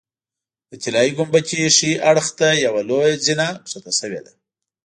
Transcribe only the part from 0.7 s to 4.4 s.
طلایي ګنبدې ښي اړخ ته یوه لویه زینه ښکته شوې ده.